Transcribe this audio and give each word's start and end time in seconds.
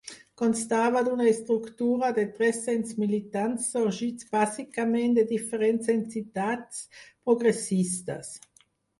Constava 0.41 1.01
d'una 1.07 1.25
estructura 1.31 2.07
de 2.19 2.23
tres-cents 2.37 2.95
militants 3.03 3.67
sorgits 3.73 4.29
bàsicament 4.35 5.13
de 5.17 5.25
diferents 5.33 5.91
entitats 5.95 6.81
progressistes. 7.27 8.33